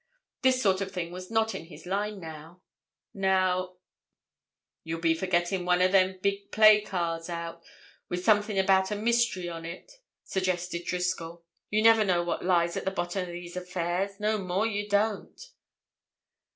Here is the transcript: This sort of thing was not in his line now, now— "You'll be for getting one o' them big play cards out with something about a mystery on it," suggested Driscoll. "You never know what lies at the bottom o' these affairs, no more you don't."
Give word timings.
This 0.41 0.59
sort 0.59 0.81
of 0.81 0.89
thing 0.91 1.11
was 1.11 1.29
not 1.29 1.53
in 1.53 1.65
his 1.65 1.85
line 1.85 2.19
now, 2.19 2.63
now— 3.13 3.75
"You'll 4.83 4.99
be 4.99 5.13
for 5.13 5.27
getting 5.27 5.63
one 5.63 5.79
o' 5.79 5.87
them 5.87 6.17
big 6.23 6.51
play 6.51 6.81
cards 6.81 7.29
out 7.29 7.61
with 8.09 8.23
something 8.25 8.57
about 8.57 8.89
a 8.89 8.95
mystery 8.95 9.47
on 9.47 9.63
it," 9.63 9.91
suggested 10.23 10.85
Driscoll. 10.85 11.45
"You 11.69 11.83
never 11.83 12.03
know 12.03 12.23
what 12.23 12.43
lies 12.43 12.75
at 12.75 12.83
the 12.85 12.89
bottom 12.89 13.29
o' 13.29 13.31
these 13.31 13.55
affairs, 13.55 14.19
no 14.19 14.39
more 14.39 14.65
you 14.65 14.89
don't." 14.89 15.39